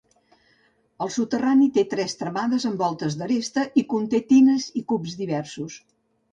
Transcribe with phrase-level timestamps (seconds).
[1.05, 5.81] El soterrani té tres tramades amb voltes d'aresta i conté tines i cups diversos.